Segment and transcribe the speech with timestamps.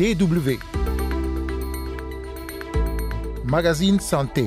[0.00, 0.58] DW.
[3.44, 4.46] Magazine Santé.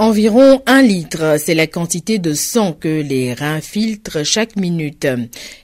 [0.00, 5.06] Environ un litre, c'est la quantité de sang que les reins filtrent chaque minute.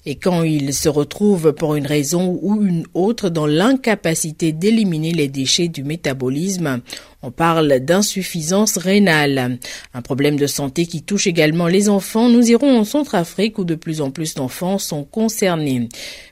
[0.05, 5.29] Et quand ils se retrouvent pour une raison ou une autre dans l'incapacité d'éliminer les
[5.29, 6.83] déchets du métabolisme,
[7.23, 9.59] on parle d'insuffisance rénale,
[9.95, 12.29] un problème de santé qui touche également les enfants.
[12.29, 15.89] Nous irons en Centrafrique où de plus en plus d'enfants sont concernés.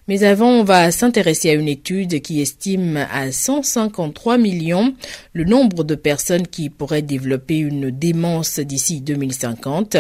[0.07, 4.95] Mais avant, on va s'intéresser à une étude qui estime à 153 millions
[5.33, 9.97] le nombre de personnes qui pourraient développer une démence d'ici 2050.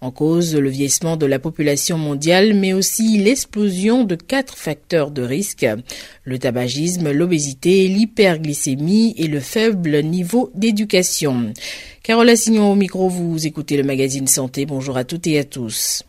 [0.00, 5.22] En cause, le vieillissement de la population mondiale, mais aussi l'explosion de quatre facteurs de
[5.22, 5.66] risque.
[6.24, 11.52] Le tabagisme, l'obésité, l'hyperglycémie et le faible niveau d'éducation.
[12.02, 14.66] Carole Assignon au micro, vous écoutez le magazine Santé.
[14.66, 16.02] Bonjour à toutes et à tous.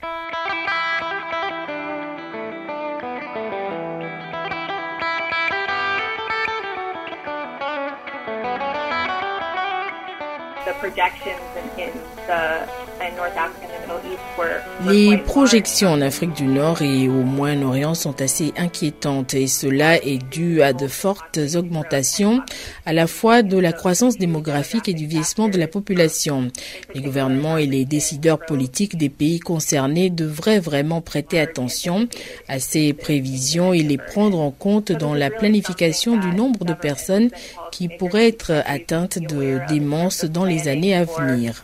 [14.85, 20.17] Les projections en Afrique du Nord et au Moyen-Orient sont assez inquiétantes et cela est
[20.17, 22.41] dû à de fortes augmentations
[22.85, 26.49] à la fois de la croissance démographique et du vieillissement de la population.
[26.93, 32.07] Les gouvernements et les décideurs politiques des pays concernés devraient vraiment prêter attention
[32.47, 37.29] à ces prévisions et les prendre en compte dans la planification du nombre de personnes
[37.71, 41.63] qui pourraient être atteintes de démence dans les années à venir.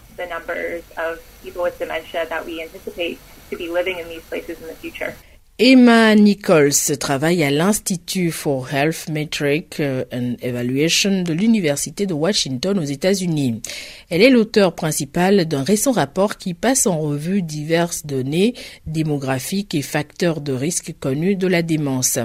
[5.65, 12.77] Emma Nichols travaille à l'Institut for Health Metric euh, and Evaluation de l'Université de Washington
[12.77, 13.61] aux États-Unis.
[14.09, 18.55] Elle est l'auteur principal d'un récent rapport qui passe en revue diverses données
[18.87, 22.19] démographiques et facteurs de risque connus de la démence.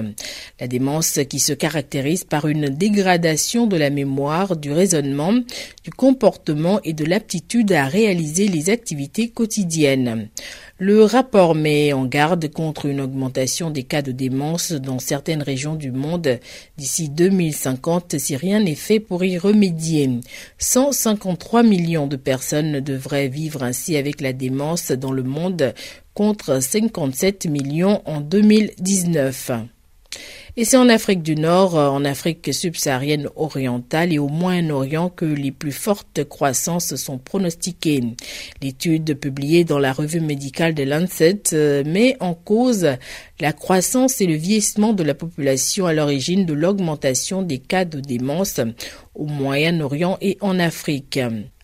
[0.59, 5.31] La démence qui se caractérise par une dégradation de la mémoire, du raisonnement,
[5.85, 10.27] du comportement et de l'aptitude à réaliser les activités quotidiennes.
[10.81, 15.75] Le rapport met en garde contre une augmentation des cas de démence dans certaines régions
[15.75, 16.39] du monde
[16.77, 20.09] d'ici 2050 si rien n'est fait pour y remédier.
[20.57, 25.73] 153 millions de personnes devraient vivre ainsi avec la démence dans le monde
[26.13, 29.51] contre 57 millions en 2019.
[30.59, 35.23] Et c'est en Afrique du Nord, euh, en Afrique subsaharienne orientale et au Moyen-Orient que
[35.23, 38.03] les plus fortes croissances sont pronostiquées.
[38.61, 42.89] L'étude publiée dans la revue médicale de Lancet euh, met en cause
[43.39, 48.01] la croissance et le vieillissement de la population à l'origine de l'augmentation des cas de
[48.01, 48.59] démence
[49.15, 51.21] au Moyen-Orient et en Afrique.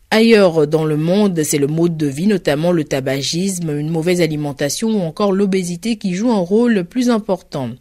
[0.10, 4.88] Ailleurs dans le monde, c'est le mode de vie, notamment le tabagisme, une mauvaise alimentation
[4.88, 7.72] ou encore l'obésité qui jouent un rôle plus important.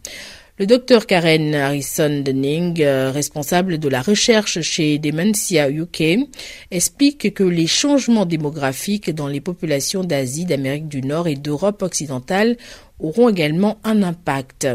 [0.57, 6.29] Le docteur Karen Harrison Denning, euh, responsable de la recherche chez Dementia UK,
[6.71, 12.55] explique que les changements démographiques dans les populations d'Asie, d'Amérique du Nord et d'Europe occidentale
[13.01, 14.65] auront également un impact.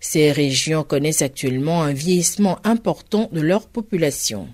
[0.00, 4.48] Ces régions connaissent actuellement un vieillissement important de leur population.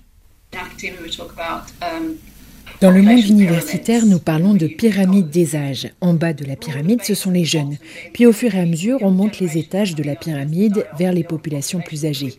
[2.81, 5.89] Dans le monde universitaire, nous parlons de pyramide des âges.
[6.01, 7.77] En bas de la pyramide, ce sont les jeunes.
[8.13, 11.25] Puis au fur et à mesure, on monte les étages de la pyramide vers les
[11.25, 12.37] populations plus âgées.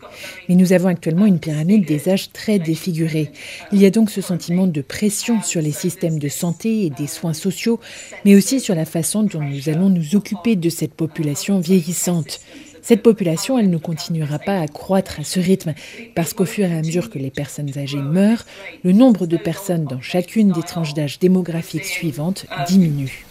[0.48, 3.32] Mais nous avons actuellement une pyramide des âges très défigurée.
[3.70, 7.06] Il y a donc ce sentiment de pression sur les systèmes de santé et des
[7.06, 7.78] soins sociaux,
[8.24, 12.40] mais aussi sur la façon dont nous allons nous occuper de cette population vieillissante.
[12.82, 15.74] Cette population, ne continuera pas à croître à ce rythme
[16.14, 18.44] parce qu'au fur et à mesure que les personnes âgées meurent,
[18.84, 23.24] le nombre de personnes dans chacune des tranches d'âge démographiques suivantes diminue.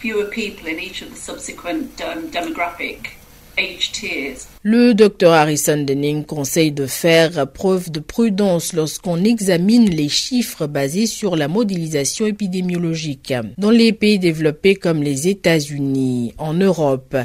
[4.62, 11.06] Le docteur Harrison Denning conseille de faire preuve de prudence lorsqu'on examine les chiffres basés
[11.06, 13.32] sur la modélisation épidémiologique.
[13.56, 17.16] Dans les pays développés comme les États-Unis, en Europe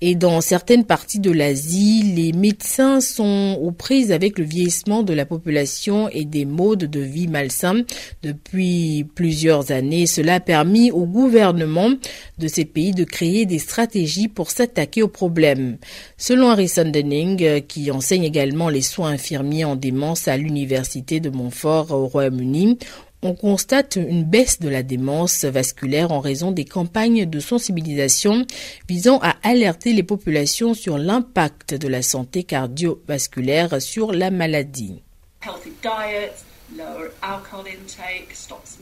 [0.00, 5.12] et dans certaines parties de l'Asie, les médecins sont aux prises avec le vieillissement de
[5.12, 7.82] la population et des modes de vie malsains
[8.22, 10.06] depuis plusieurs années.
[10.06, 11.90] Cela a permis au gouvernement
[12.38, 15.77] de ces pays de créer des stratégies pour s'attaquer aux problèmes.
[16.16, 21.30] Selon Harrison Denning, euh, qui enseigne également les soins infirmiers en démence à l'université de
[21.30, 22.78] Montfort au Royaume-Uni,
[23.22, 28.46] on constate une baisse de la démence vasculaire en raison des campagnes de sensibilisation
[28.88, 35.02] visant à alerter les populations sur l'impact de la santé cardiovasculaire sur la maladie.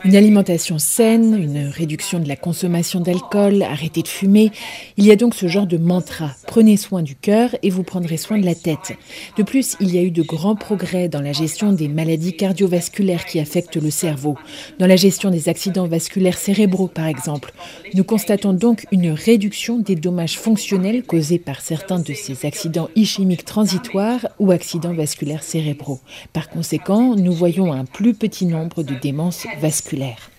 [0.04, 4.50] Une alimentation saine, une réduction de la consommation d'alcool, arrêter de fumer.
[4.96, 6.32] Il y a donc ce genre de mantra.
[6.48, 8.92] Prenez soin du cœur et vous prendrez soin de la tête.
[9.36, 13.24] De plus, il y a eu de grands progrès dans la gestion des maladies cardiovasculaires
[13.24, 14.36] qui affectent le cerveau,
[14.78, 17.52] dans la gestion des accidents vasculaires cérébraux par exemple.
[17.94, 23.44] Nous constatons donc une réduction des dommages fonctionnels causés par certains de ces accidents ischémiques
[23.44, 26.00] transitoires ou accidents vasculaires cérébraux.
[26.32, 30.30] Par conséquent, nous voyons un plus petit nombre de démences vasculaires.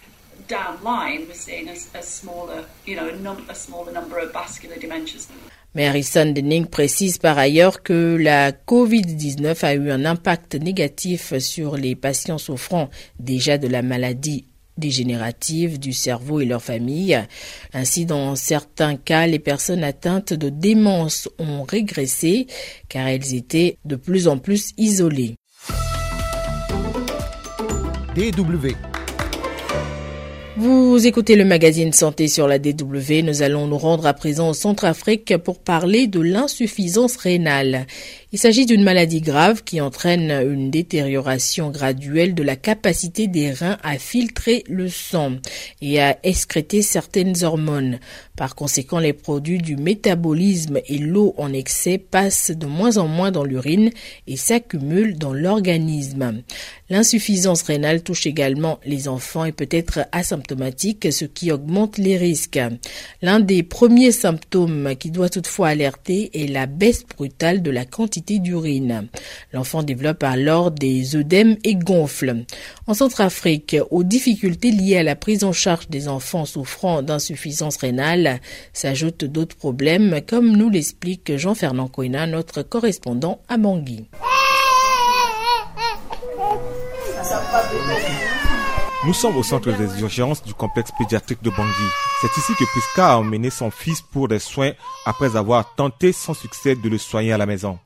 [5.76, 11.76] Mais Harrison Denning précise par ailleurs que la COVID-19 a eu un impact négatif sur
[11.76, 12.90] les patients souffrant
[13.20, 14.46] déjà de la maladie
[14.78, 17.20] dégénérative du cerveau et leurs familles.
[17.74, 22.48] Ainsi, dans certains cas, les personnes atteintes de démence ont régressé
[22.90, 25.36] car elles étaient de plus en plus isolées.
[30.56, 33.22] Vous écoutez le magazine Santé sur la DW.
[33.24, 37.86] Nous allons nous rendre à présent au Centrafrique pour parler de l'insuffisance rénale.
[38.38, 43.80] Il s'agit d'une maladie grave qui entraîne une détérioration graduelle de la capacité des reins
[43.82, 45.38] à filtrer le sang
[45.82, 47.98] et à excréter certaines hormones.
[48.36, 53.32] Par conséquent, les produits du métabolisme et l'eau en excès passent de moins en moins
[53.32, 53.90] dans l'urine
[54.28, 56.44] et s'accumulent dans l'organisme.
[56.92, 62.60] L'insuffisance rénale touche également les enfants et peut être asymptomatique, ce qui augmente les risques.
[63.24, 68.27] L'un des premiers symptômes qui doit toutefois alerter est la baisse brutale de la quantité
[68.40, 69.08] d'urine.
[69.54, 72.46] L'enfant développe alors des œdèmes et gonfle.
[72.86, 78.40] En Centrafrique, aux difficultés liées à la prise en charge des enfants souffrant d'insuffisance rénale
[78.74, 84.08] s'ajoutent d'autres problèmes, comme nous l'explique Jean-Fernand Coina, notre correspondant à Bangui.
[89.06, 91.90] Nous sommes au centre des urgences du complexe pédiatrique de Bangui.
[92.20, 94.72] C'est ici que Priska a emmené son fils pour des soins
[95.06, 97.78] après avoir tenté sans succès de le soigner à la maison.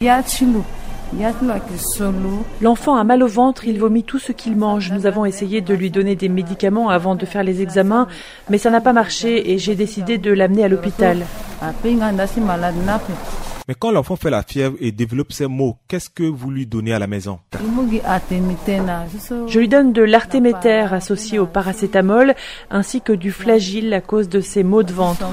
[2.62, 4.90] L'enfant a mal au ventre, il vomit tout ce qu'il mange.
[4.94, 8.08] Nous avons essayé de lui donner des médicaments avant de faire les examens,
[8.50, 11.26] mais ça n'a pas marché et j'ai décidé de l'amener à l'hôpital.
[13.68, 16.94] Mais quand l'enfant fait la fièvre et développe ses maux, qu'est-ce que vous lui donnez
[16.94, 17.40] à la maison?
[19.48, 22.34] Je lui donne de l'artéméter associé au paracétamol
[22.70, 25.26] ainsi que du flagile à cause de ses maux de ventre.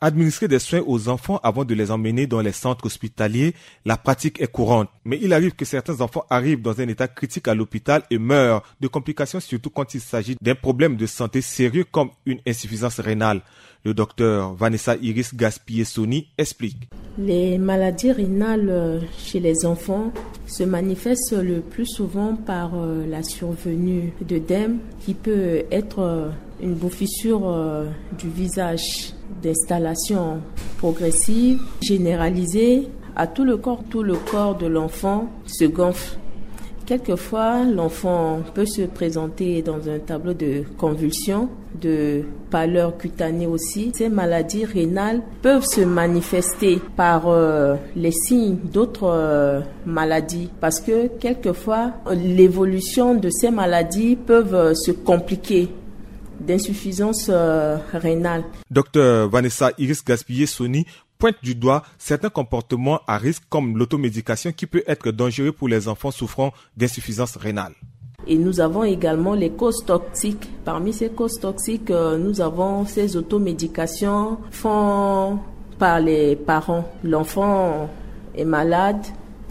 [0.00, 3.54] Administrer des soins aux enfants avant de les emmener dans les centres hospitaliers,
[3.86, 4.88] la pratique est courante.
[5.06, 8.62] Mais il arrive que certains enfants arrivent dans un état critique à l'hôpital et meurent
[8.80, 13.40] de complications, surtout quand il s'agit d'un problème de santé sérieux comme une insuffisance rénale.
[13.84, 16.88] Le docteur Vanessa Iris Gaspillé-Soni explique.
[17.16, 20.12] Les maladies rénales chez les enfants
[20.46, 26.28] se manifestent le plus souvent par euh, la survenue d'œdème qui peut être euh,
[26.62, 27.86] une bouffissure euh,
[28.18, 30.40] du visage d'installation
[30.78, 33.82] progressive, généralisée à tout le corps.
[33.88, 36.18] Tout le corps de l'enfant se gonfle.
[36.86, 41.48] Quelquefois, l'enfant peut se présenter dans un tableau de convulsions,
[41.80, 43.90] de pâleur cutanée aussi.
[43.92, 51.08] Ces maladies rénales peuvent se manifester par euh, les signes d'autres euh, maladies parce que
[51.18, 55.68] quelquefois, l'évolution de ces maladies peuvent se compliquer
[56.40, 58.44] d'insuffisance euh, rénale.
[58.70, 60.86] Docteur Vanessa Iris Gaspillé-Soni
[61.18, 65.88] pointe du doigt certains comportements à risque comme l'automédication qui peut être dangereux pour les
[65.88, 67.72] enfants souffrant d'insuffisance rénale.
[68.26, 70.48] Et nous avons également les causes toxiques.
[70.64, 75.38] Parmi ces causes toxiques, euh, nous avons ces automédications font
[75.78, 76.90] par les parents.
[77.04, 77.88] L'enfant
[78.34, 79.04] est malade,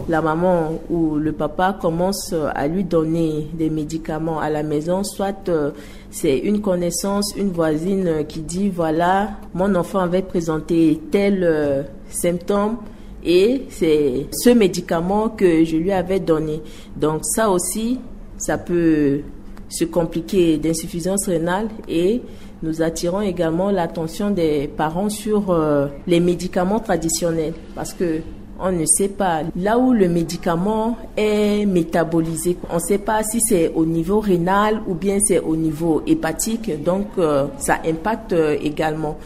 [0.07, 5.49] la maman ou le papa commence à lui donner des médicaments à la maison, soit
[5.49, 5.71] euh,
[6.11, 12.77] c'est une connaissance, une voisine qui dit voilà, mon enfant avait présenté tel euh, symptôme
[13.23, 16.61] et c'est ce médicament que je lui avais donné.
[16.95, 17.99] Donc ça aussi,
[18.37, 19.21] ça peut
[19.69, 22.21] se compliquer d'insuffisance rénale et
[22.61, 28.21] nous attirons également l'attention des parents sur euh, les médicaments traditionnels parce que
[28.59, 29.41] on ne sait pas.
[29.55, 34.81] Là où le médicament est métabolisé, on ne sait pas si c'est au niveau rénal
[34.87, 39.17] ou bien c'est au niveau hépatique, donc euh, ça impacte euh, également.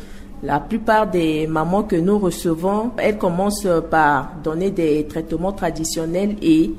[0.42, 6.72] La plupart des mamans que nous recevons, elles commencent par donner des traitements traditionnels et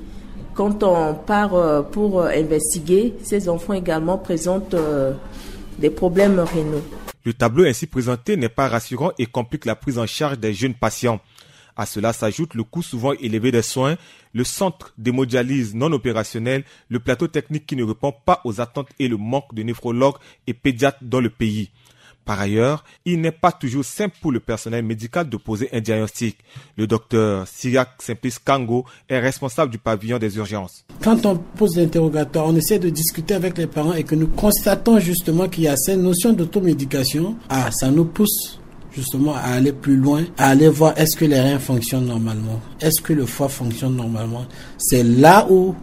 [0.55, 4.77] quand on part euh, pour investiguer, ces enfants également présentent
[5.79, 6.83] des problèmes rénaux.
[7.25, 10.75] Le tableau ainsi présenté n'est pas rassurant et complique la prise en charge des jeunes
[10.75, 11.21] patients.
[11.81, 13.97] À cela s'ajoute le coût souvent élevé des soins,
[14.35, 19.09] le centre d'hémodialyse non opérationnel, le plateau technique qui ne répond pas aux attentes et
[19.09, 21.71] le manque de néphrologues et pédiatres dans le pays.
[22.27, 26.37] Par ailleurs, il n'est pas toujours simple pour le personnel médical de poser un diagnostic.
[26.77, 30.85] Le docteur Sirak Simplice Kango est responsable du pavillon des urgences.
[31.03, 34.99] Quand on pose l'interrogatoire, on essaie de discuter avec les parents et que nous constatons
[34.99, 37.37] justement qu'il y a cette notion d'automédication.
[37.49, 38.60] Ah, ça nous pousse
[38.93, 43.01] justement à aller plus loin, à aller voir est-ce que les reins fonctionnent normalement, est-ce
[43.01, 44.45] que le foie fonctionne normalement?
[44.79, 45.75] C'est là où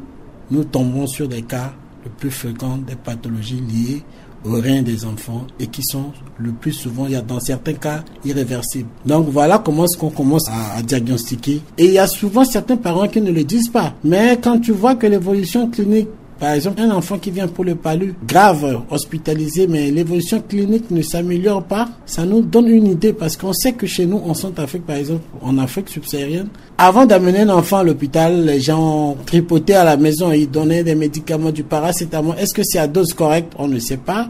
[0.52, 1.74] nous tombons sur des cas
[2.04, 4.04] le plus fréquents des pathologies liées
[4.46, 7.74] aux reins des enfants et qui sont le plus souvent, il y a dans certains
[7.74, 8.90] cas, irréversibles.
[9.06, 11.62] Donc voilà comment est-ce qu'on commence à, à, diagnostiquer.
[11.78, 13.94] Et il y a souvent certains parents qui ne le disent pas.
[14.04, 16.08] Mais quand tu vois que l'évolution clinique
[16.40, 21.02] par exemple, un enfant qui vient pour le palu, grave, hospitalisé, mais l'évolution clinique ne
[21.02, 24.86] s'améliore pas, ça nous donne une idée parce qu'on sait que chez nous, en Centrafrique,
[24.86, 29.84] par exemple, en Afrique subsaharienne, avant d'amener un enfant à l'hôpital, les gens tripotaient à
[29.84, 32.36] la maison et ils donnaient des médicaments, du paracétamol.
[32.38, 33.54] Est-ce que c'est à dose correcte?
[33.58, 34.30] On ne sait pas.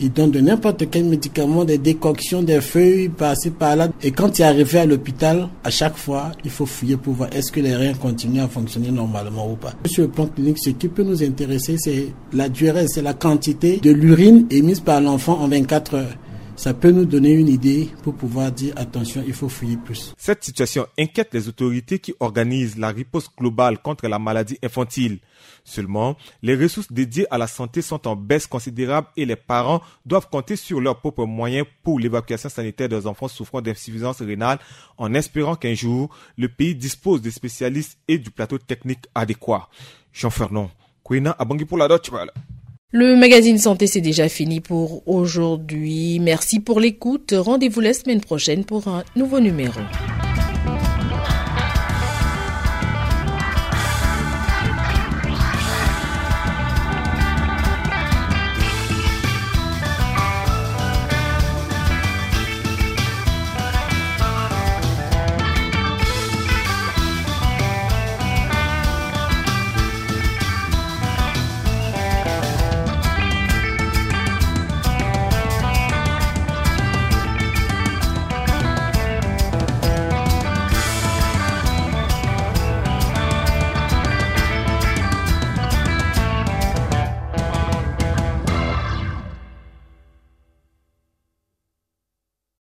[0.00, 3.88] Ils donnent de n'importe quel médicament, des décoctions, des feuilles, par-ci, par-là.
[4.02, 7.30] Et quand il est arrivé à l'hôpital, à chaque fois, il faut fouiller pour voir
[7.32, 9.72] est-ce que les reins continuent à fonctionner normalement ou pas.
[9.86, 13.78] Sur le plan clinique, ce qui peut nous intéresser, c'est la durée, c'est la quantité
[13.78, 16.16] de l'urine émise par l'enfant en 24 heures
[16.56, 20.14] ça peut nous donner une idée pour pouvoir dire attention, il faut fouiller plus.
[20.16, 25.18] Cette situation inquiète les autorités qui organisent la riposte globale contre la maladie infantile.
[25.64, 30.28] Seulement, les ressources dédiées à la santé sont en baisse considérable et les parents doivent
[30.30, 34.58] compter sur leurs propres moyens pour l'évacuation sanitaire des enfants souffrant d'insuffisance rénale
[34.96, 36.08] en espérant qu'un jour,
[36.38, 39.68] le pays dispose de spécialistes et du plateau technique adéquat.
[40.12, 40.70] Jean Fernand,
[41.06, 42.10] Quina Abangi pour la Deutsche
[42.92, 46.20] le magazine Santé, c'est déjà fini pour aujourd'hui.
[46.20, 47.34] Merci pour l'écoute.
[47.36, 49.80] Rendez-vous la semaine prochaine pour un nouveau numéro.